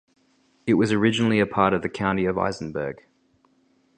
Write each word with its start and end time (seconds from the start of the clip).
It 0.65 0.73
was 0.73 0.91
originally 0.91 1.39
a 1.39 1.45
part 1.45 1.73
of 1.73 1.83
the 1.83 1.87
County 1.87 2.25
of 2.25 2.35
Isenburg. 2.35 3.01